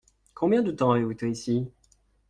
Combien 0.33 0.63
de 0.63 0.71
temps 0.71 0.93
avez-vous 0.93 1.11
été 1.11 1.29
ici? 1.29 1.71